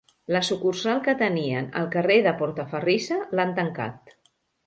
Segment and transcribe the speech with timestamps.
[0.35, 4.17] La sucursal que tenien al carrer de Portaferrissa l'han tancat.